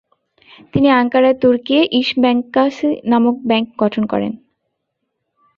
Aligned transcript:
তিনি 0.73 0.87
আঙ্কারায় 0.91 1.37
Turkiye 1.41 1.81
Is 1.99 2.09
Bankasi 2.21 2.89
নামক 3.11 3.35
ব্যাংক 3.49 3.67
গঠন 3.81 4.03
করেন। 4.05 4.31